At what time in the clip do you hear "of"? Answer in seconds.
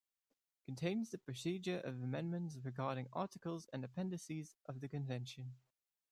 1.81-2.01, 4.65-4.79